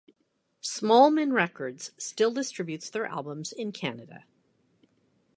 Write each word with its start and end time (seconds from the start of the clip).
Smallman 0.63 1.31
Records 1.31 1.91
still 1.99 2.31
distributes 2.33 2.89
their 2.89 3.05
albums 3.05 3.51
in 3.51 3.71
Canada. 3.71 4.25